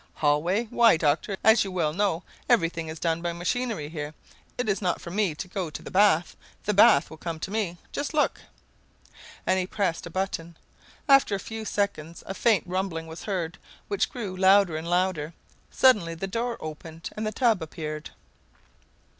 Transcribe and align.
"Hall 0.15 0.41
way? 0.41 0.63
Why, 0.71 0.97
Doctor, 0.97 1.37
as 1.43 1.63
you 1.63 1.71
well 1.71 1.93
know, 1.93 2.23
everything 2.49 2.87
is 2.87 2.97
done 2.97 3.21
by 3.21 3.33
machinery 3.33 3.87
here. 3.87 4.15
It 4.57 4.67
is 4.67 4.81
not 4.81 4.99
for 4.99 5.11
me 5.11 5.35
to 5.35 5.47
go 5.47 5.69
to 5.69 5.81
the 5.83 5.91
bath; 5.91 6.35
the 6.65 6.73
bath 6.73 7.11
will 7.11 7.17
come 7.17 7.39
to 7.39 7.51
me. 7.51 7.77
Just 7.91 8.11
look!" 8.11 8.41
and 9.45 9.59
he 9.59 9.67
pressed 9.67 10.07
a 10.07 10.09
button. 10.09 10.57
After 11.07 11.35
a 11.35 11.39
few 11.39 11.65
seconds 11.65 12.23
a 12.25 12.33
faint 12.33 12.63
rumbling 12.65 13.05
was 13.05 13.25
heard, 13.25 13.59
which 13.89 14.09
grew 14.09 14.35
louder 14.35 14.75
and 14.75 14.89
louder. 14.89 15.35
Suddenly 15.69 16.15
the 16.15 16.25
door 16.25 16.57
opened, 16.59 17.11
and 17.15 17.27
the 17.27 17.31
tub 17.31 17.61
appeared. 17.61 18.09